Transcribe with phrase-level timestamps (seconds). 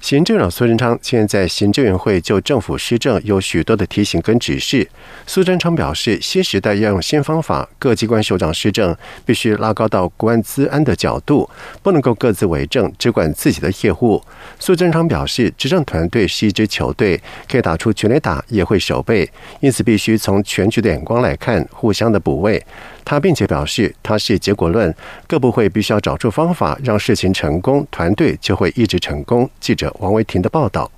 [0.00, 4.88] 行政长苏贞昌现在行政院会就政府施政有许多的提醒跟指示。
[5.26, 11.48] 苏贞昌表示，新时代要用新方法，各机关首长施政必须拉高到国安资安的角度，
[11.82, 14.22] 不能够各自为政，只管自己的业务。
[14.58, 22.64] 苏贞昌表示，执政团队是一支球队，可以打出全垒打，也会守备，因此必须从全局的眼光来看，互相的补位。
[23.10, 24.94] 他并且表示，他是结果论，
[25.26, 29.50] 各部会必须要找出方法让事情成功，团队就会一直成功。
[29.58, 30.88] 记者王维婷的报道。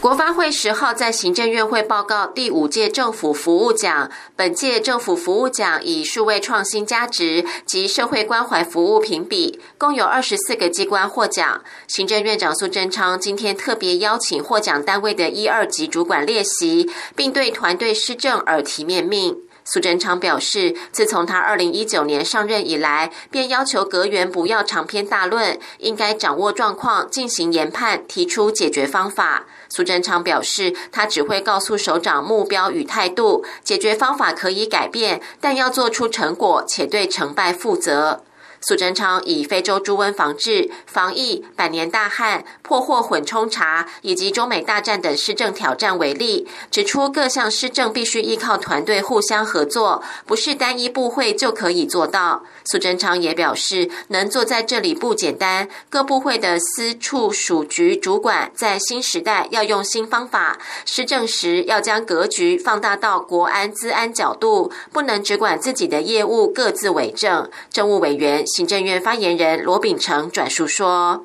[0.00, 11.60] 国发会十号在行政院会报告第五届政府服务奖，本届政府服务奖以数位创新价值及社会关怀服务评比，共有二十四个机关获奖。
[11.88, 19.36] 行政院长苏贞昌今天特别邀请获奖单位的一二级主管列席，并对团队施政耳提面命。
[19.70, 29.44] 苏贞昌表示，自从他二零一九年上任以来，便要求阁员不要长篇大论，应该掌握状况，进行研判，提出解决方法。
[29.68, 38.22] 苏贞昌表示，他只会告诉首长目标与态度，解决方法可以改变，但要做出成果，且对成败负责。
[38.60, 52.44] 苏贞昌以非洲猪瘟防治、防疫、百年大旱、破获混冲茶以及中美大战等施政挑战为例，指出各项施政必须依靠团队互相合作，不是单一部会就可以做到。
[52.70, 67.48] 苏贞昌也表示，能坐在这里不简单，各部会的司处属局主管在新时代要用新方法，施政时要将格局放大到国安、资安角度，不能只管自己的业务，各自为政。
[67.70, 68.46] 政务委员。
[68.46, 71.24] 行政院发言人罗秉成转述说：“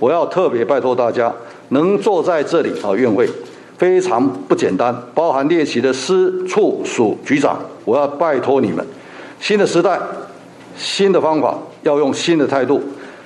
[0.00, 1.32] 我要特别拜托大家，
[1.68, 3.28] 能坐在这里啊，院会
[3.78, 8.84] 非常不简单，包含列席的司处署局长，我要拜托你们，
[9.40, 10.00] 新的时代，
[10.76, 12.80] 新的方法，要用新的态度，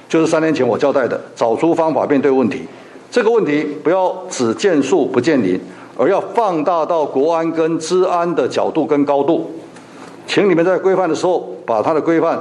[0.09, 2.63] 就是三年前我交代的，找出方法面对问题。
[3.11, 5.59] 这个问题不要只见树不见林，
[5.97, 9.51] 而要放大到国安跟治安的角度跟高度，
[10.27, 12.39] 请你们在规范的时候，把它的规范。”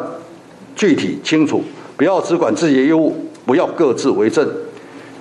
[0.77, 1.63] 具体清楚，
[1.95, 3.11] 不要只管自己的业务，
[3.47, 4.47] 不要各自为政。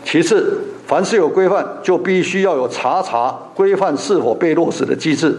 [0.05, 5.35] 其次，凡是有规范，就必须要有查查规范是否被落实的机制，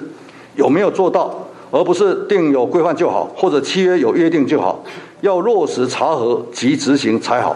[0.56, 4.83] 有没有做到，而不是定有规范就好，或者契约有约定就好，
[5.22, 7.55] 要落实查核及执行才好。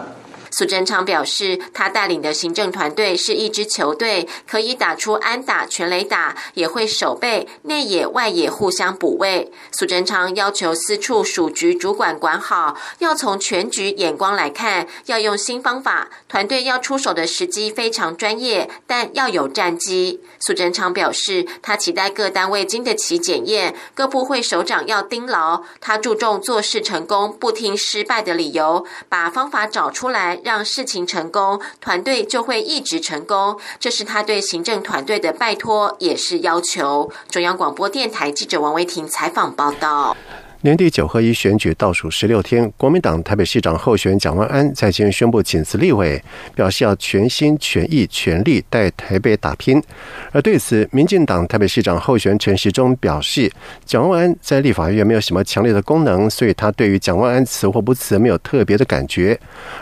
[0.52, 9.50] 苏贞昌表示，他带领的行政团队是一支球队，可以打出安打、全垒打，也会守备，内野、外野互相补位。
[9.70, 20.20] 苏贞昌要求四处属局主管管好，要从全局眼光来看，要用新方法，团队要出手的时机非常专业，但要有战机。
[20.38, 25.62] 苏贞昌表示，他期待各单位经得起检验，各部会首长要盯牢。
[25.80, 30.40] 他注重做事成功，不听失败的理由，把方法找出来。
[30.42, 33.58] 让事情成功，团队就会一直成功。
[33.78, 37.10] 这是他对行政团队的拜托，也是要求。
[37.28, 40.16] 中央广播电台记者王维婷采访报道。
[40.64, 46.22] 年底九合一选举倒数十六天，国民党台北市长候选蒋万安在今宣布请辞立委，
[46.54, 49.82] 表示要全心全意全力带台北打拼。
[50.30, 53.50] 而对此，民进党台北市长候选陈时中表示，
[53.84, 59.36] 蒋万安在立法院没有什么强烈的功能，所以他对于蒋万安辞或不辞没有特别的感觉。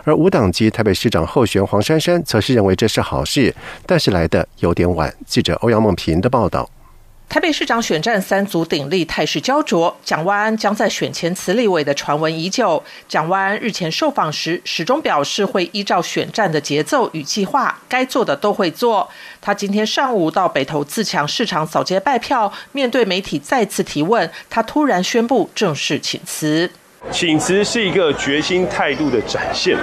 [0.04, 3.54] 而无党籍台北市长候选黄珊珊则是认为这是好事，
[3.84, 5.14] 但是来的有点晚。
[5.26, 6.70] 记者欧阳梦平的报道。
[7.30, 9.96] 台北市长选战三足鼎立，态势焦灼。
[10.04, 12.82] 蒋万安将在选前辞立委的传闻已久。
[13.08, 19.08] 蒋万安日前受访时，始终表示会依照选战的节奏与计划，该做的都会做。
[19.40, 26.68] 他今天上午到北投自强市场扫街拜票，面对媒体再次提问，他突然宣布正式请辞。
[27.10, 29.76] 请辞是一个决心态度的展现。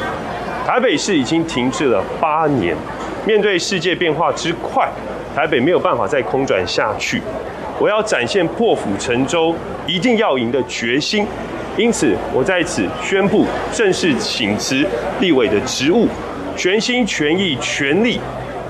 [0.65, 2.75] 台北市已经停滞了八年，
[3.25, 4.87] 面对世界变化之快。
[5.35, 7.21] 台北没有办法再空转下去，
[7.79, 9.55] 我要展现破釜沉舟、
[9.85, 11.27] 一定要赢的决心。
[11.75, 14.85] 因此，我在此宣布正式请辞
[15.19, 16.07] 立委的职务，
[16.55, 18.19] 全心全意、全力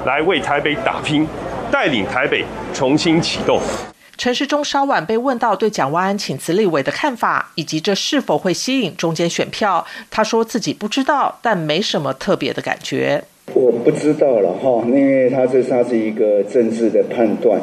[0.06, 1.28] 来为台北打拼，
[1.72, 2.44] 带领台北
[2.74, 3.62] 重新启动。
[4.18, 13.24] 陈时中稍晚被问到对蒋万安请辞立委的看法，以及这是否会吸引中间选票，他说自己不知道，但没什么特别的感觉。
[13.54, 17.62] 我不知道了哈，因为他这他是一个政治的判断。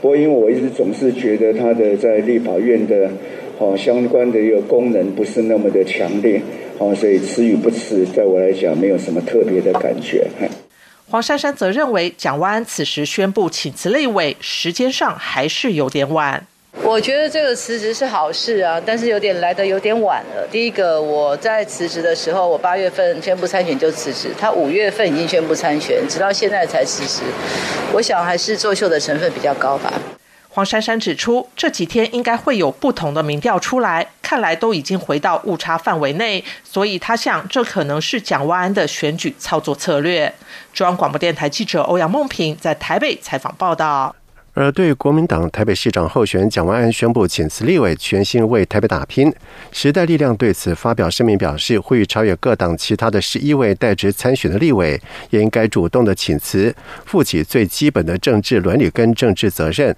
[0.00, 3.08] 不过因为我一直总是觉得他的在立法院的
[3.58, 6.42] 哦，相关的一个功能不是那么的强烈，
[6.78, 10.26] 哦，所以辞与不辞，在我来讲没有什么特别的感觉。
[11.12, 16.42] 黄珊珊则认为，蒋万安此时宣布请辞立委，时间上还是有点晚。
[16.82, 20.48] 我觉得这个辞职是好事啊，但是有点来得有点晚了。
[20.50, 27.24] 第一个，我在辞职的时候，我八月份宣布参选就辞职，他五月份已经宣布参选，直到现在才辞职，
[27.92, 29.92] 我想还是作秀的成分比较高吧。
[30.48, 40.32] 黄珊珊指出，这几天应该会有不同的民调出来，看来都已经回到误差范围内，所以他想这可能是蒋万安的选举操作策略。
[40.72, 44.14] 中央广播电台记者欧阳梦平在台北采访报道。
[44.54, 49.32] 而对国民党台北市长候选蒋万安宣布请辞立委，全心为台北打拼。
[49.70, 56.74] 时代力量对此发表声明，表示呼吁超越各党其他的十一位代职参选的立委，也应该主动的请辞，
[57.06, 59.96] 负起最基本的政治伦理跟政治责任。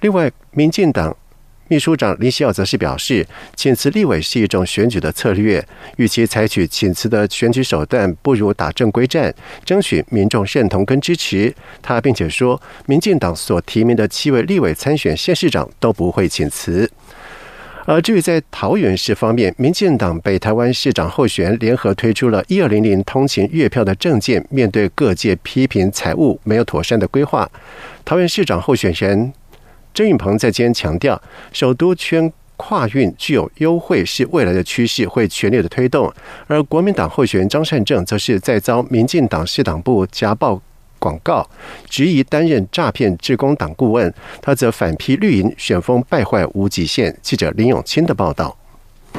[0.00, 1.16] 另外，民进党。
[1.74, 3.26] 秘书长林希耀则是表示，
[3.56, 5.66] 请辞立委是一种选举的策略，
[5.96, 9.34] 与其采取请辞的选举手段，不如打正规战，
[9.64, 11.52] 争取民众认同跟支持。
[11.82, 16.88] 他并且说，民进党所提名的七位立委参选县市长都不会请辞。
[17.86, 27.50] 而至于在桃园市方面，民进党北台湾市长候选联合推出了一二零零通勤月票的证件，面对各界批评财务没有妥善的规划，
[28.04, 29.32] 桃园市长候选人。
[29.94, 31.20] 郑运鹏在今天强调，
[31.52, 36.12] 首都圈跨运具有优惠是未来的趋势，会全力的推动。
[36.48, 40.60] 而国民党候选人张善政则是在遭民进党市党部夹报
[40.98, 41.48] 广告，
[41.88, 44.12] 质疑担任诈骗志工党顾问，
[44.42, 47.16] 他则反批绿营旋风败坏无极限。
[47.22, 48.56] 记者林永清的报道。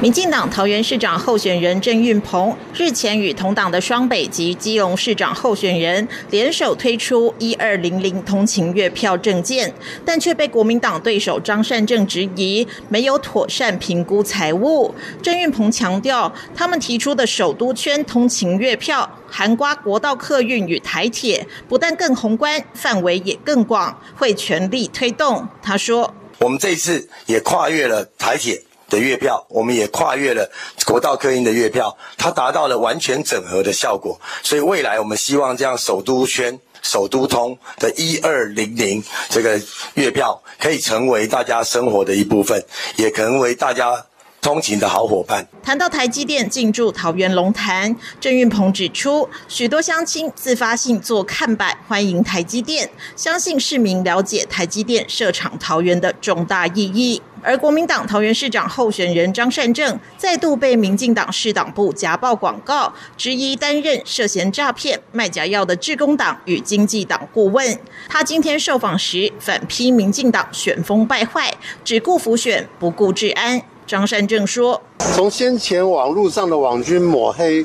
[0.02, 14.94] 民进党桃园市长候选人郑运鹏日前与同党的双北及基隆市长候选人联手推出一二零零通勤月票证件，但却被国民党对手张善政质疑没有妥善评估财务。
[15.24, 25.48] 郑运鹏强调，他们提出的首都圈通勤月票，含瓜国道客运与台铁，不但更宏观，范围也更广，会全力推动。
[25.64, 30.50] 他说：“我们这一次也跨越了台铁。”的月票，我们也跨越了
[30.86, 34.20] 国道客运的月票，它达到了完全整合的效果。
[34.44, 39.60] 所以未来我们希望这样首都圈、首都通的一二零零这个
[39.96, 42.64] 月票，可以成为大家生活的一部分，
[42.96, 44.06] 也可能为大家。
[44.42, 45.48] 通勤的好伙伴。
[45.64, 57.24] 谈到台积电进驻桃园龙潭，郑运鹏指出，许多乡亲自发性做看板欢迎台积电，相信市民了解台积电设厂桃园的重大意义。
[57.46, 67.80] 而国民党桃园市长候选人张善政再度被民进党市党部夹报广告，质疑担任涉嫌诈骗卖假药的志工党与经济党顾问。
[68.10, 71.54] 他今天受访时反批民进党选风败坏，
[71.84, 73.62] 只顾浮选不顾治安。
[73.88, 74.82] 张善政说
[75.14, 77.64] ：“从先前网络上的网军抹黑，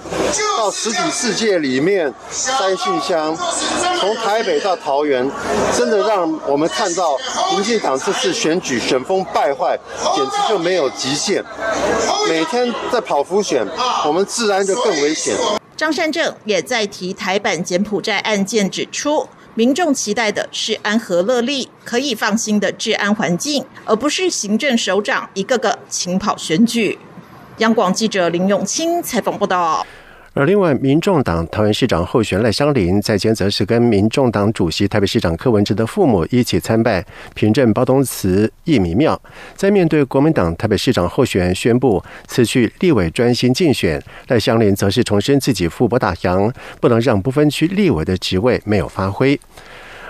[0.59, 3.35] 到实体世界里面塞信箱，
[3.99, 5.27] 从台北到桃园，
[5.75, 7.17] 真的让我们看到
[7.53, 9.79] 民进党这次选举选风败坏，
[10.15, 11.43] 简直就没有极限。
[12.29, 13.67] 每天在跑浮选，
[14.07, 15.35] 我们自然就更危险。”
[15.75, 19.27] 张善政也在提台版柬埔寨案件，指出。
[19.61, 26.99] 民众期待的是安和乐利可以放心的治安环境，而不是行政首长一个个勤跑选举。
[27.59, 29.87] 央广记者林永清采访报道。
[30.33, 39.21] 而另外，民众党桃园市长候选赖香林在前则是跟民众党主席台北市长柯文哲的父母一起参拜平镇包东祠义民庙。
[39.57, 49.39] 在面对国民党台北市长候选人宣布辞去立委专心竞选，赖香林则是重申自己富博大洋，不能让不分区立委的职位没有发挥。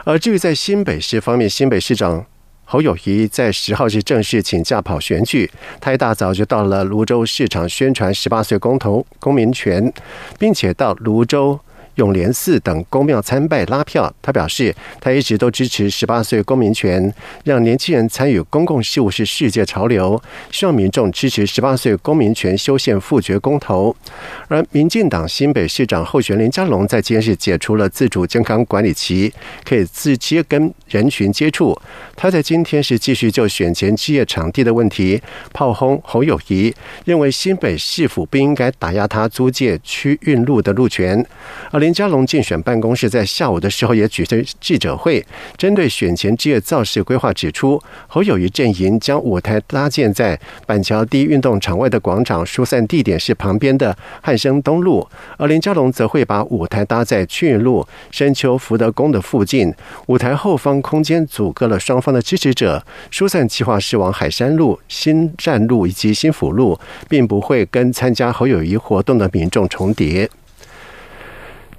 [0.04, 2.26] 而至于在新北市方面，新北市长。
[2.72, 5.50] 侯友谊在十号是正式请假跑选举，
[5.80, 9.92] 他一大早就到了泸州市场宣传十八岁公投公民权，
[10.38, 11.58] 并且到泸州。
[12.00, 17.12] 永联寺等公庙参拜拉票，他表示，他一直都支持十八岁公民权，
[17.44, 23.94] 让年轻人参与公共事务是世界潮流，希望民众支持十八岁公民权修宪复决公投。
[24.48, 29.30] 而民进党新北市长候选林佳龙在今日解除了自主健康管理期，
[29.68, 31.78] 可以直接跟人群接触。
[32.16, 35.20] 他在今天是继续就选前置业场地的问题
[35.52, 41.22] 炮轰侯友谊，认为新北市府不应该打压他租借区运路的路权。
[41.70, 41.89] 而林。
[41.90, 55.04] 林佳龙竞选办公室在下午的时候也举行记者会，针对选前之夜造势规划指出，侯友谊阵营将舞台搭建在板桥第一运动场外的广场，疏散地点是旁边的汉生东路；
[55.36, 59.74] 而林佳龙则会把舞台搭在曲运路、深秋福德宫的附近，
[60.06, 62.80] 舞台后方空间阻隔了双方的支持者，
[63.10, 66.78] 疏散计划是往海山路、新站路以及新府路，
[67.08, 70.30] 并不会跟参加侯友谊活动的民众重叠。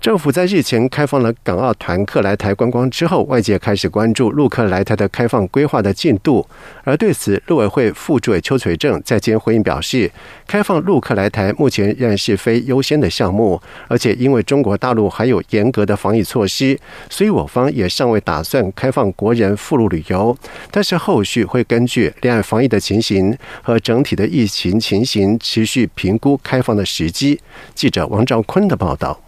[0.01, 6.43] 政府在日前开放了港澳团客来台观光之后，外界开始关注陆客来台的开放规划的进度。
[6.84, 10.12] 而对此，陆委会副主委邱垂正在今回应表示，
[10.48, 16.75] 开放陆客来台目前仍然是非优先的项目，而且因为中国大陆还有严格的防疫措施，
[17.08, 20.36] 所以我方也尚未打算开放国人赴陆旅游。
[20.72, 27.39] 但是后续会根据两岸防疫的情形和整体的疫情情形，持续评估开放的时机。
[27.75, 29.22] 记者王兆坤的报道。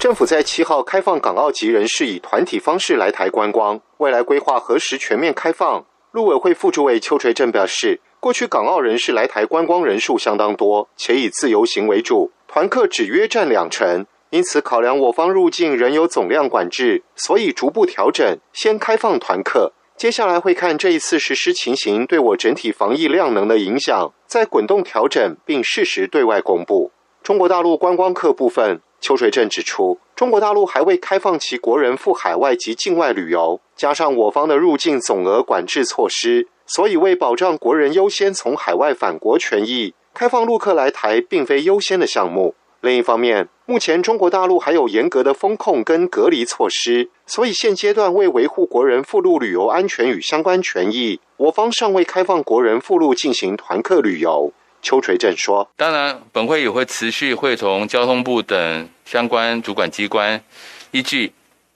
[0.00, 5.84] 政府在七号开放港澳籍人士以团体方式来台观光，未来规划何时全面开放？
[6.12, 19.74] 陆委会副主委邱垂正表示，过去港澳人士来台观光人数相当多，且以自由行为主，团客只约占两成，因此考量我方入境仍有总量管制，所以逐步调整，先开放团客。
[19.98, 26.90] 接下来会看这一次实施情形对我整体防疫量能的影响，再滚动调整，并适时对外公布。
[27.22, 28.80] 中国大陆观光客部分。
[29.00, 42.54] 邱垂正指出，中国大陆还未开放其国人赴海外及境外旅游，加上我方的入境总额管制措施，所以为保障国人优先从海外返国权益，开放陆客来台并非优先的项目。
[42.82, 54.52] 另一方面，目前中国大陆还有严格的风控跟隔离措施，所以现阶段为维护国人赴陆旅游安全与相关权益，我方尚未开放国人赴陆进行团客旅游。
[54.82, 60.42] 邱垂正说：“当然，本会也会持续会同交通部等相关主管机关，
[60.90, 61.32] 依据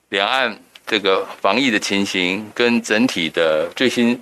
[0.08, 4.20] 两岸这个防疫的情形跟整体的最新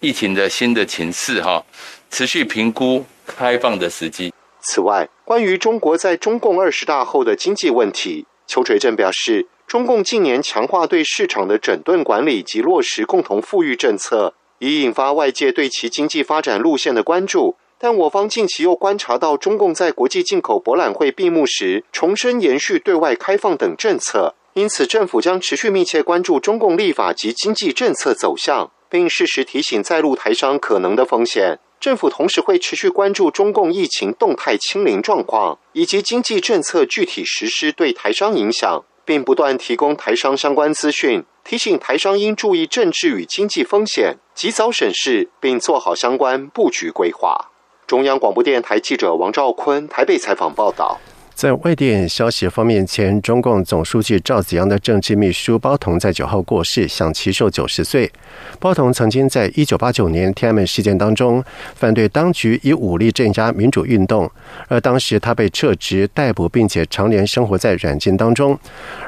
[0.00, 1.64] 疫情的新的情势，哈，
[2.10, 4.32] 持续评估开放的时机。
[4.60, 31.58] 此外，关于中国在中共二十大后的经济问题，邱垂正表示，中共近年强化对市场的整顿管理及落实共同富裕政策，已引发外界对其经济发展路线的关注。”但我方近期又观察到，中共在国际进口博览会闭幕时重申延续对外开放等政策，因此政府将持续密切关注中共立法及经济政策走向，并适时提醒在陆台商可能的风险。
[31.80, 47.50] 政府同时会持续关注中共疫情动态清零状况以及经济政策具体实施对台商影响，并不断提供台商相关资讯，提醒台商应注意政治与经济风险，及早审视并做好相关布局规划。
[47.94, 50.98] 中央广播电台记者王兆坤台北采访报道。
[51.32, 58.10] 在外电消息方面，前中共总书记赵紫阳的政治秘书包同在九号过世，享其寿九十岁。
[58.58, 61.40] 包同曾经在一九八九年天安门事件当中
[61.76, 64.28] 反对当局以武力镇压民主运动，
[64.66, 68.58] 而当时他被撤职、逮捕，并且常年生活在软禁当中。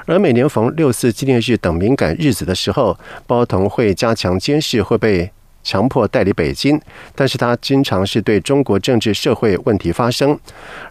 [0.04, 5.32] 而每年逢六四纪念日等敏感日子的时候，包同会加强监视，会被。
[5.66, 6.80] 强迫代理北京，
[7.16, 10.38] 但是他经常是对中国政治社会问题发声。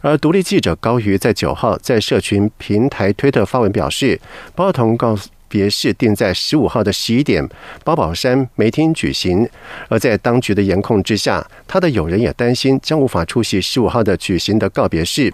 [0.01, 4.19] 而独立记者高瑜在九号在社群平台推特发文表示，
[4.53, 5.29] 包同告诉。
[5.55, 7.47] 别是定在十五号的十一点，
[7.85, 9.47] 包宝山梅厅举行。
[9.87, 15.33] 而在当局的严控之下，他的友人也担心将无法出席十五号的举行的告别式。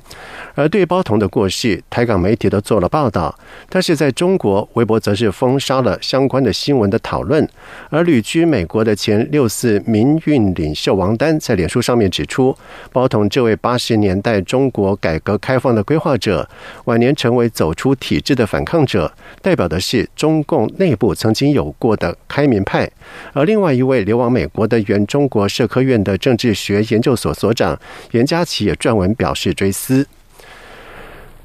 [0.54, 3.36] 而对包同的过世，台港媒体都做了报道，
[3.68, 7.50] 但是在中国，微博则是封杀了相关的新闻的讨论。
[7.90, 12.56] 而旅居美国的前六四民运领袖王丹在脸书上面指出，
[12.92, 16.48] 包同这位八十年代中国改革开放的规划者，
[16.86, 19.12] 晚年成为走出体制的反抗者，
[19.42, 20.08] 代表的是。
[20.16, 22.90] 中共内部曾经有过的开明派，
[23.34, 27.80] 而另外一位流亡美国的原中国社科院的政治学研究所所长
[28.12, 30.08] 严家琪也撰文表示追思。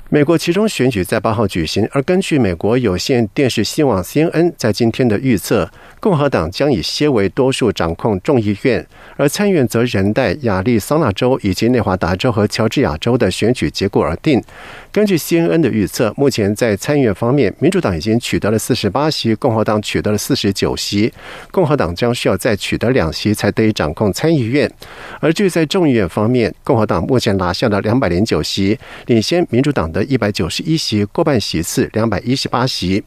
[0.08, 5.68] 美国其中选举在八号举行，而根据美国有线电视新闻 CNN 在今天的预测，
[5.98, 14.40] 共和党将以些为多数掌控众议院，而参院则仍待亚利桑那州以及内华达州和乔治亚州的选举结果而定。
[14.96, 21.12] 根据 CNN 的预测，目前在参议院方面，民主党已经取得了四十八席，共和党取得了四十九席，
[21.50, 24.72] 共和党将需要再取得两席才得以掌控参议院。
[25.20, 29.86] 而据在众议院方面，共和党目前拿下了两百零九席，领先民主党。
[29.92, 33.04] 的一百九十一席，过半席次两百一十八席。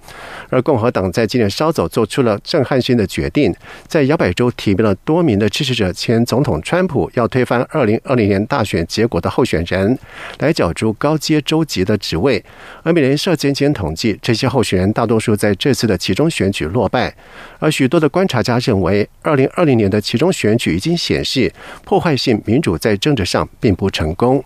[0.50, 3.52] 而共和党在今年稍早做出了震撼性的决定，
[3.88, 9.98] 在摇摆州提名了多名的支持者，前总统川普要推翻二零二零年大选结果的候选人，
[10.38, 12.44] 来角逐高阶州级的职位。
[12.84, 17.14] 而美联社先前统计，这些候选人大多数在这次的其中选举落败。
[17.60, 21.52] 而许多的观察家认为，二零二零年的其中选举已经显示，
[21.84, 24.44] 破坏性民主在政治上并不成功。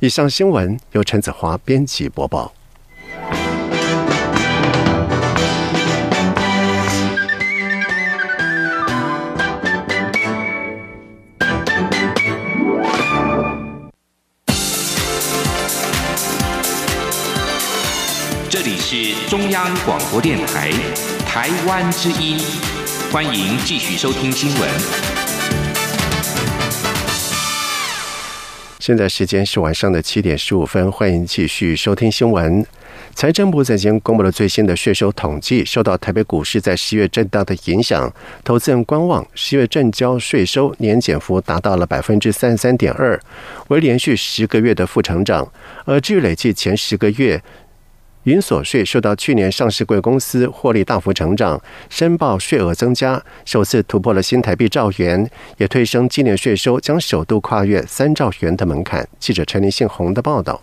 [0.00, 2.52] 以上新闻由陈子华编辑播报。
[19.28, 20.70] 中央广播电台
[21.26, 22.38] 台湾之音，
[23.12, 24.68] 欢迎继续收听新闻。
[28.78, 32.64] 现在时间是晚上的七点十五分，欢迎继续收听新闻。
[33.14, 38.12] 财政部在今天公布了最新的税收统计，受到台北股市在十月震荡的影响，
[38.42, 43.20] 投资人观望十月正交税收年减幅达到了百分之三十三点二，
[43.68, 45.46] 为连续十个月的负成长。
[45.84, 47.42] 而至于累计前十个月。
[48.28, 51.58] 云所税受到去年上市贵公司获利大幅成长，
[51.88, 59.08] 申报税额增加，首次突破了新台币兆元，也推升今年税收将首度跨越三兆元的门槛。
[59.18, 60.62] 记者陈林信洪的报道。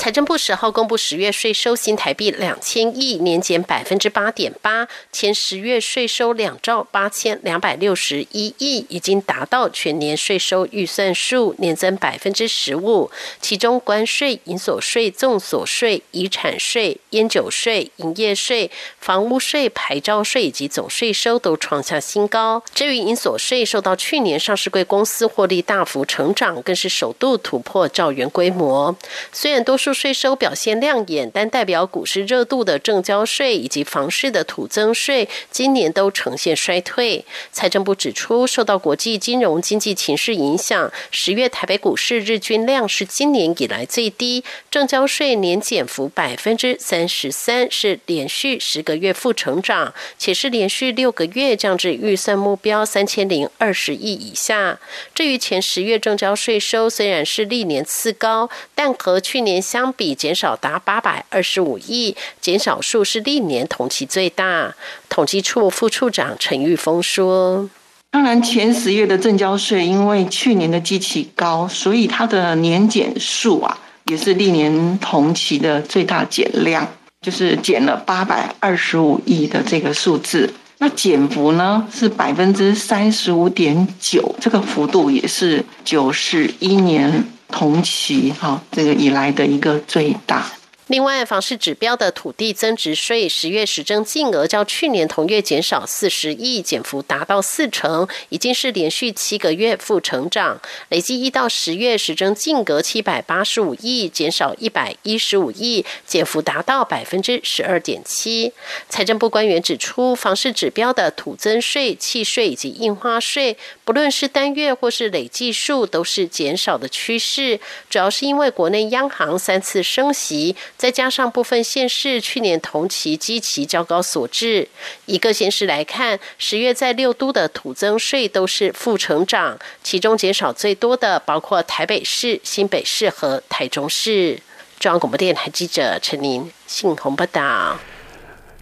[0.00, 4.88] 财政部十号公布十月税收新台币两千亿，年减百分之八点八。
[5.12, 13.10] 前十月税收两兆八千两百六十一亿，已经达到全年税收预算数，年增百分之十五。
[13.42, 22.62] 其中关税、银所税、重所税、遗产税、烟酒税、营业税、房屋税、牌照税以及总税收都创下新高。
[22.72, 28.96] 至于银所税，受到去年上市贵公司获利大幅成长，更是首度突破兆元规模。
[29.30, 37.24] 虽然多数税收表现亮眼，但代表股市热度的正交税以及房市的土增税，今年都呈现衰退。
[37.52, 54.78] 财政部指出，受到国际金融经济情势影响，十月台北股市日均量是今年以来最低，正交税年减幅百分之三十三，是连续十个月负成长，且是连续六个月降至预算目标三千零二十亿以下。
[55.14, 64.74] 至于前十月正交税收，虽然是历年次高，但和去年相相比减少达八百二十五亿，减少数是历年同期最大。
[65.08, 67.66] 统计处副处长陈玉峰说
[68.12, 76.86] ：“当然，前十月的正交税因为去年的基期高，所以它的年减数啊，也是历年同期的最大减量，
[77.22, 80.52] 就是减了八百二十五亿的这个数字。
[80.76, 90.46] 那减幅呢是百分之三十五点九，这个幅度也是九十一年。”同期哈，这个以来的一个最大。
[90.90, 100.60] 另外，房市指标的土地增值税十月实征净额较去年同月减少四十亿，减幅达到四成，已经是连续七个月负成长。
[100.88, 108.52] 累计一到十月实征净额七百八十五亿，减少一百一十五亿，减幅达到百分之十二点七。
[108.88, 120.56] 财政部官员指出，房市指标的土增税、契税以及印花税，不论是单月或是累计数，都是减少的趋势，主要是因为国内央行三次升息。
[120.80, 124.66] 再加上部分县市去年同期基期较高所致，
[125.04, 134.40] 一个县市来看，十月在六都的土增税都是负成长，其中减少最多的包括台北市、新北市和台中市。
[134.78, 137.78] 中央广播电台记者陈琳信鸿报道。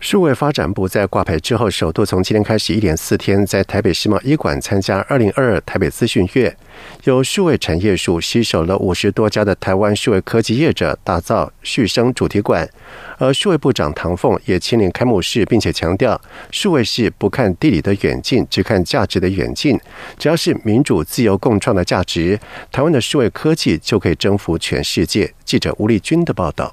[0.00, 6.56] 数位发展部在挂牌之后，首度从今天开始一连四天，在台北世贸医馆参加二零二二台北资讯月，
[7.04, 12.68] 由数位产业署携手了五十多家的台湾数位科技业者打造续生主题馆，
[13.18, 16.18] 而数位部长唐凤也亲临开幕式，并且强调，
[16.52, 19.78] 数位是不看地理的远近，只看价值的远近，
[20.16, 22.38] 只要是民主自由共创的价值，
[22.70, 25.34] 台湾的数位科技就可以征服全世界。
[25.44, 26.72] 记者吴丽君的报道。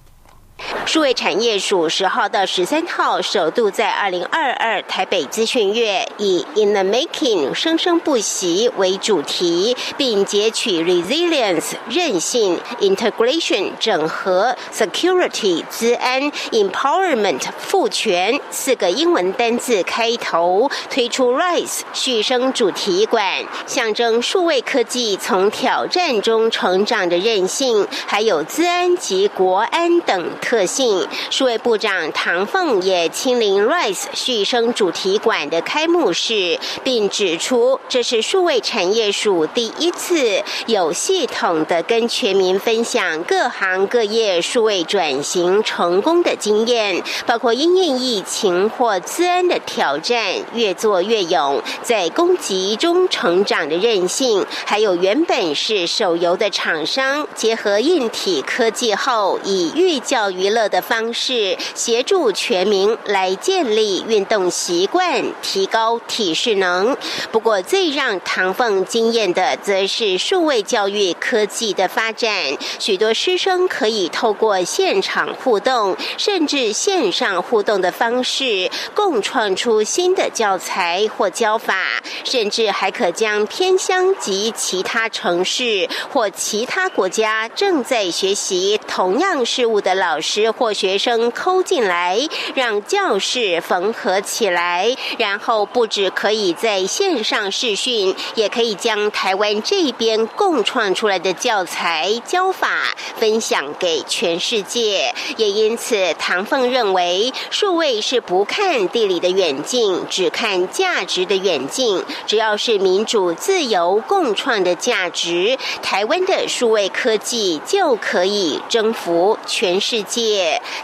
[0.85, 30.63] 数位产业署十号到十三号首度在二零二二台北资讯月以 In the Making 生生不息为主题，并截取 Resilience 韧性、Integration 整合、Security 资安、Empowerment 赋权四个英文单字开头，推出 Rise 续生主题馆，象征数位科技从挑战中成长的韧性，还有资安及国安等特。
[30.65, 31.07] 性。
[31.29, 66.95] 数位部长唐凤也亲临 Rise 续生主题馆的开幕式，并指出这是数位产业署第一次有系统的跟全民分享各行各业数位转型成功的经验，包括因应疫情或资安的挑战，越做越勇，在攻击中成长的韧性，还有原本是手游的厂商结合硬体科技后，以寓教娱乐的方式协助全民来建立运动习惯，提高体适能。
[67.31, 72.31] 不过，最让唐凤惊艳的，则是数位教育科技的发展，
[72.79, 92.19] 许多师生可以透过现场互动，甚至线上互动的方式，共创出新的教材或教法，甚至还可将偏乡及其他城市或其他国家正在学习同样事物的老师师或学生抠进来，
[92.55, 105.13] 让教室缝合起来，然后不止可以在线上视讯，也可以将台湾这边共创出来的教材教法分享给全世界。
[105.37, 112.03] 也因此，唐凤认为，数位是不看地理的远近，只看价值的远近。
[112.25, 120.14] 只要是民主、自由、共创的价值，台湾的数位科技就可以征服全世界。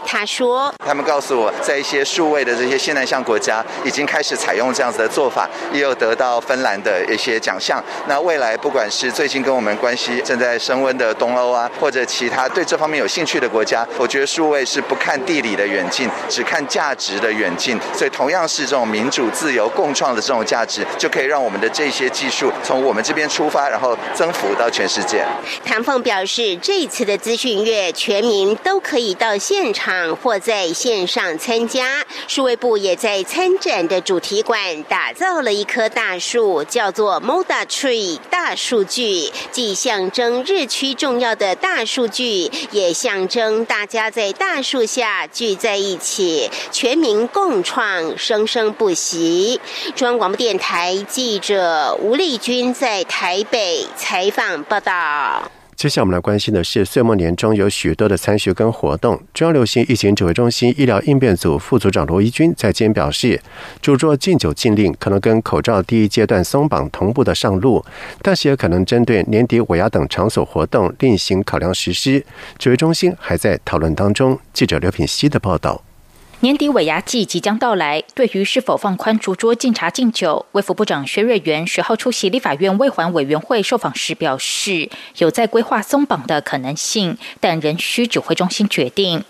[0.06, 7.82] 他说：“他们告诉我在一些数位的这些现代向国家，已经开始采用这样子的做法，也有得到芬兰的一些奖项。
[8.06, 17.78] 那未来，不管是最近跟我们关系正在升温的东欧啊，或者其他对这方面有兴趣的国家，我觉得数位是不看地理的远近，只看价值的远近。
[17.94, 25.24] 所以，同样是这种民主、自由、共创的这种价值，就可以让我们的这些技术从我们这边出发，然后征服到全世界。”
[25.64, 32.04] 唐凤表示，这一次的资讯月，全民都可以到现场或在线上参加。
[32.26, 49.60] 数位部也在参展的主题馆打造了一棵大树，叫做 Moda Tree 大数据，既象征日趋重要的大数据，也象征大家在大树下聚在一起，全民共创，生生不息。
[49.94, 55.61] 中央广播电台记者吴丽君在台北采访报道。
[55.74, 59.20] 接下来我们来关心的是，岁末年中有许多的参学跟活动。
[59.34, 63.40] 中央流行疫情指挥中心医疗应变组副组长罗一军在今天表示，
[63.80, 67.84] 主做禁酒禁令可能跟口罩第一阶段松绑同步的上路，
[68.20, 72.24] 但是也可能针对年底尾牙等场所活动另行考量实施。
[72.58, 74.38] 指挥中心还在讨论当中。
[74.52, 75.82] 记者刘品希的报道。
[76.42, 89.22] 年底尾牙季即将到来，对于是否放宽烛桌敬茶敬酒，卫福部长薛瑞元十号出席立法院卫环委员会受访时表示，有在规划松绑的可能性，但仍需指挥中心决定。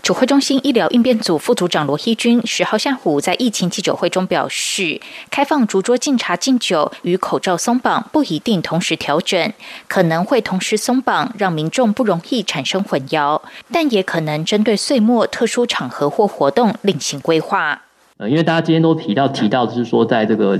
[0.00, 9.52] 指挥中心医疗应变组副组长罗希军十号下午在疫情记者会中表示，开放烛桌敬茶敬酒与口罩松绑不一定同时调整，
[9.88, 13.40] 可能会同时松绑，让民众不容易产生混淆，
[13.72, 16.59] 但也可能针对岁末特殊场合或活动。
[16.82, 17.80] 另行规划。
[18.16, 20.58] 呃，因为大家今天都提到提到，就是说在这个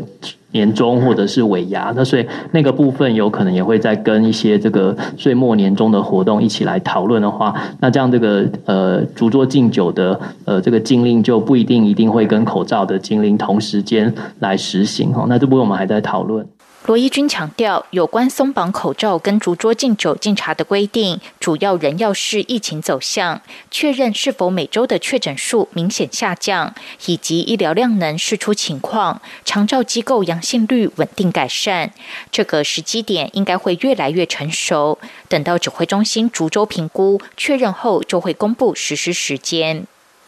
[0.52, 15.26] 年终或者是尾牙，那所以那个部分有可能也会在跟一些这个岁末年终的活动一起来讨论的话，那这样这个呃烛桌敬酒的呃这个禁令就不一定一定会跟口罩的禁令同时间来实行哈。
[15.28, 16.46] 那这部分我们还在讨论。
[16.86, 31.92] 罗伊军强调，有关松绑口罩跟逐桌敬酒敬茶的规定，主要仍要视疫情走向，确认是否每周的确诊数明显下降，以及医疗量能释出情况，长照机构阳性率稳定改善。
[32.32, 34.98] 这个时机点应该会越来越成熟。
[35.28, 39.86] 等到指挥中心逐周评估确认后，就会公布实施时间。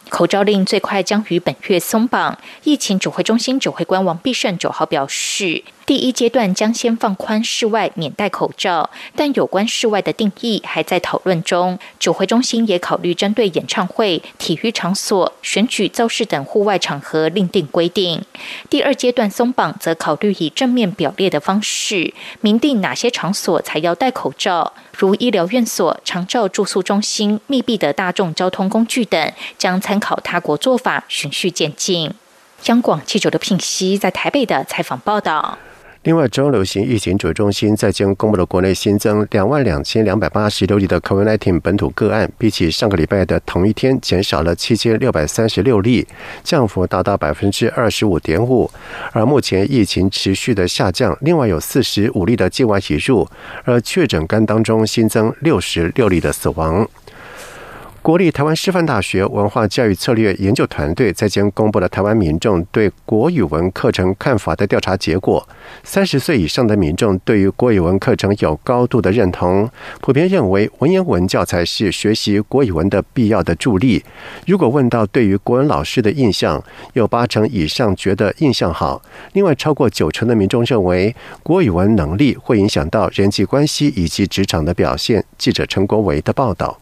[0.09, 2.37] 口罩令最快将于本月松绑。
[2.65, 5.63] 疫情指挥中心指挥官王必胜九号表示。
[5.85, 11.77] 第一阶段将先放宽室外免戴口罩，但有关室外的定义还在讨论中。
[11.99, 18.23] 指挥中心也考虑针对演唱会、体育场所、选举造势等户外场合另定规定。
[18.69, 32.13] 第二阶段松绑则考虑以正面表列的方式，明定哪些场所才要戴口罩，如医疗院所、长照住宿中心、密闭的大众交通工具等，将参考他国做法，循序渐进。
[32.67, 35.57] 央广记者刘聘熙在台北的采访报道。
[36.03, 46.05] 另外，中央流行疫情指挥中心在今公布的国内新增两万两千两百八十六例的 COVID-19 本土个案，比起上个礼拜的同一天减少了七千六百三十六例，
[46.43, 48.69] 降幅达到百分之二十五点五。
[49.13, 53.25] 而目前疫情持续的下降，另外有四十五例的境外移入，
[53.63, 56.85] 而确诊肝当中新增六十六例的死亡。
[58.03, 65.47] 国立台湾师范大学文化教育策略研究团队在今公布了台湾民众对国语文课程看法的调查结果。
[65.85, 69.69] 三十岁以上的民众对于国语文课程有高度的认同，
[70.01, 74.03] 普遍认为文言文教材是学习国语文的必要的助力。
[74.45, 76.61] 如果问到对于国文老师的印象，
[76.91, 79.01] 有八成以上觉得印象好。
[79.31, 85.23] 另外，超过九成的民众认为国语文能力会影响到人际关系以及职场的表现。
[85.37, 86.77] 记者陈国维的报道。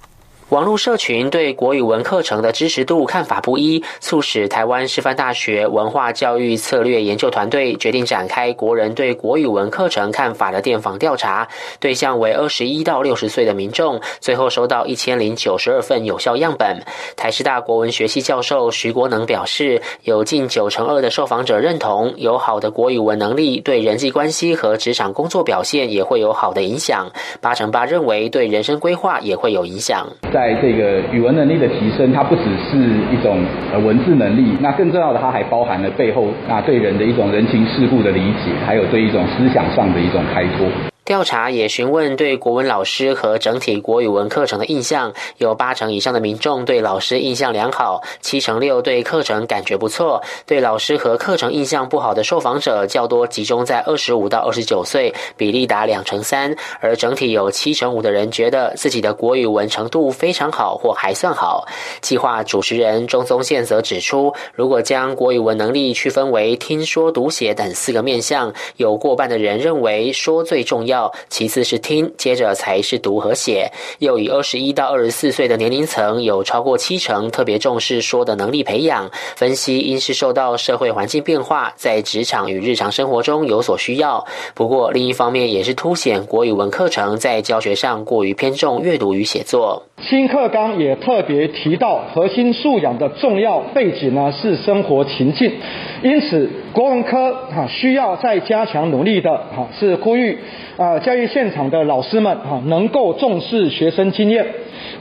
[0.51, 11.47] 网络社群对国语文课程的支持度看法不一，促使台湾师范大学文化教育策略研究团队决定展开国人对国语文课程看法的电访调查，
[11.79, 14.01] 对象为二十一到六十岁的民众。
[14.19, 16.83] 最后收到一千零九十二份有效样本。
[17.15, 27.09] 台师大国文学系教授徐国能表示，有近九成二的受访者认同，有好的国语文能力对人际关系和职场工作表现也会有好的影响。
[27.39, 30.05] 八成八认为对人生规划也会有影响。
[30.41, 32.75] 在这个语文能力的提升，它不只是
[33.13, 33.37] 一种
[33.85, 40.90] 文字能力，那更重要的，它还包含了背后那对人的一种人情世故的理解，还有对一种思想上的一种开拓。
[41.03, 50.21] 调查也询问对国文老师和整体国语文课程的印象，有八成以上的民众对老师印象良好，七成六对课程感觉不错。
[50.45, 56.55] 对老师和课程印象不好的受访者较多，集中在二十五到二十九岁，比例达两成三。
[56.79, 61.67] 而整体有七成五的人觉得自己的国语文程度非常好或还算好。
[62.01, 70.90] 计划主持人钟宗宪则指出，如果将国语文能力区分为听说读写等四个面向，有过半的人认为说最重要。
[71.29, 73.71] 其次是听，接着才是读和写。
[73.99, 79.09] 又以二十一到二十四岁的年龄层，有超过七成特别重视说的能力培养。
[79.35, 84.25] 分析因是受到社会环境变化，在职场与日常生活中有所需要。
[84.55, 89.83] 不过另一方面，也是凸显国语文课程在教学上过于偏重阅读与写作。
[90.01, 95.53] 新课纲也特别提到，核心素养的重要背景呢是生活情境。
[96.01, 100.39] 因此，国文科哈需要再加强努力的哈是呼吁。
[100.81, 104.43] 啊，教育现场的老师们哈，能够重视学生经验，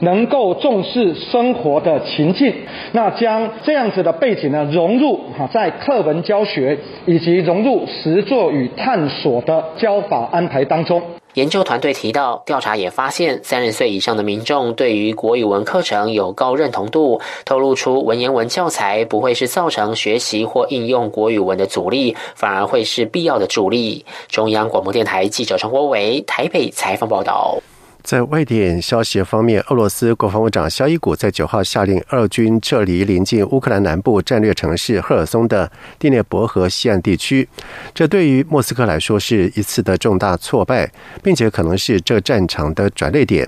[0.01, 2.53] 能够重视生活的情境，
[2.91, 11.01] 那将这样子的背景呢融入哈在课文教学以及融入实作与探索的教法安排当中。
[11.35, 24.05] 研究团队提到，调查也发现，三十岁以上的民众对于国语文课程有高认同度，透露出文言文教材不会是造成学习或应用国语文的阻力，反而会是必要的助力。
[24.27, 27.57] 中央广播电台记者陈国伟台北采访报道。
[28.03, 37.47] 在外电消息方面，俄罗斯国防部长肖伊古在九号下令俄军撤离临近乌克兰南部战略城市赫尔松的第聂伯河西岸地区。
[37.93, 43.47] 这对于莫斯科来说是一次的重大挫败，并且可能是这战场的转捩点。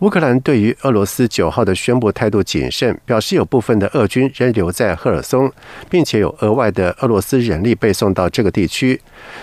[0.00, 5.50] 乌克兰对于俄罗斯九号的宣布态度谨慎，表示有部分的俄军仍留在赫尔松，
[5.88, 9.00] 并且有额外的俄罗斯人力被送到这个地区。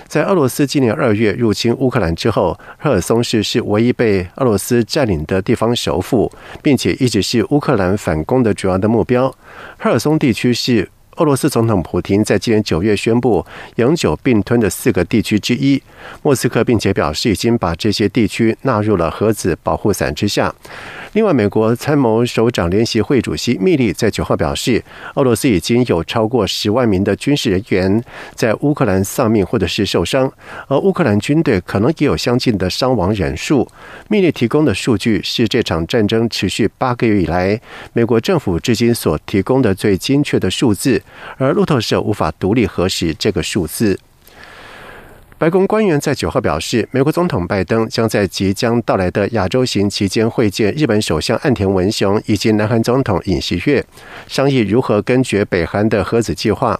[0.07, 9.35] 在俄罗斯今年二月入侵乌克兰之后，赫尔松市是唯一被俄罗斯占领的地方首府，并且一直是乌克兰反攻的主要的目标。
[9.79, 10.87] 赫尔松地区是。
[11.17, 13.45] 俄罗斯总统普京在今年九月宣布
[13.75, 15.81] 永久并吞的四个地区之一，
[16.23, 20.53] 莫斯科并且表示已经把这些地区纳入了核子保护伞之下。
[21.11, 30.31] 另外，美国参谋首长联席会主席密利在九号表示，俄罗斯已经有超过十万名的军事人员在乌克兰丧命或者是受伤，
[30.67, 33.67] 而乌克兰军队可能也有相近的伤亡人数。
[34.09, 37.61] 密利提供的数据是这场战争持续八个月以来，
[37.93, 41.02] 美国政府至今所提供的最精确的数字，
[41.37, 43.99] 而路透社无法独立核实这个数字。
[45.37, 53.83] 白宫官员在九号表示，美国总统拜登将在即将到来的亚洲行期间会见日本首相岸田文雄以及南韩总统尹锡悦，
[54.27, 56.79] 商议如何根绝北韩的核子计划。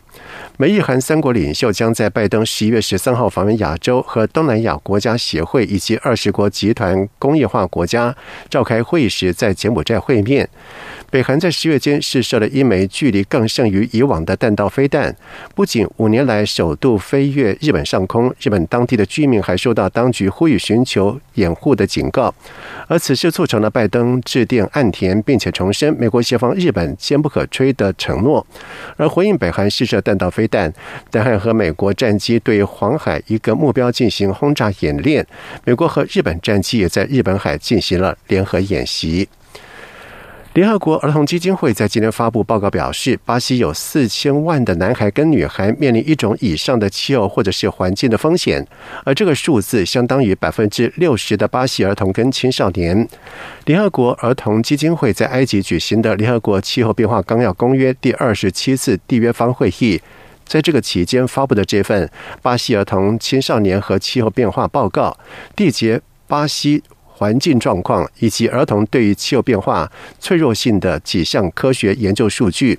[0.57, 8.15] 美日韩三国领袖将在拜登十一月十三号访问亚洲和东南亚国家协会以及二十国集团工业化国家
[8.51, 10.47] 召开会议时，在柬埔寨会面。
[11.09, 15.15] 北韩在十月间试射了一枚距离更胜于以往的弹道飞弹，
[15.53, 22.33] 不仅五年来首度飞越日本上空，日本当地的居民还受到当局呼吁寻求掩护的警告。
[22.87, 28.45] 而此事促成了拜登致电岸田，并且重申美国协防日本坚不可摧的承诺。
[28.97, 30.73] 而回应北韩试射弹道飞飞弹，
[31.13, 35.25] 南韩和美国战机对黄海一个目标进行轰炸演练，
[35.63, 39.29] 美国和日本战机也在日本海进行了联合演习。
[40.53, 48.63] 联合国儿童基金会在今天发布报告表示，巴西有四千万的男孩跟女孩面临一种以上的气候或者是环境的风险，
[49.03, 53.07] 而这个数字相当于百分之六十的巴西儿童跟青少年。
[53.65, 59.99] 联合国儿童基金会在埃及举行的联合国气候变化纲要公约第二十七次缔约方会议，
[60.45, 62.09] 在这个期间发布的这份
[62.41, 65.17] 巴西儿童、青少年和气候变化报告，
[65.55, 66.83] 缔结巴西。
[67.15, 72.77] 环境状况以及儿童对于气候变化脆弱性的几项科学研究数据。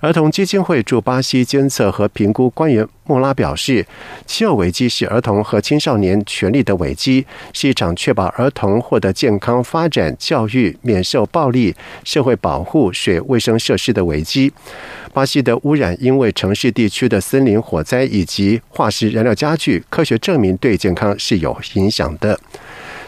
[0.00, 3.84] 儿童基金会驻巴西监测和评估官员莫拉表示，
[4.26, 14.52] 气候危机是儿童和青少年权利的危机，是一场确保儿童获得健康发展、教育、免受暴力、社会保护、水卫生设施的危机。
[15.12, 22.38] 巴西的污染因为城市地区的森林火灾以及化石燃料加剧，科学证明对健康是有影响的。